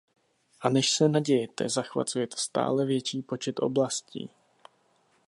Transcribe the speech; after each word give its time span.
A 0.61 0.69
než 0.69 0.91
se 0.91 1.09
nadějete, 1.09 1.69
zachvacuje 1.69 2.27
to 2.27 2.37
stále 2.37 2.85
větší 2.85 3.21
počet 3.21 3.59
oblastí. 3.59 4.29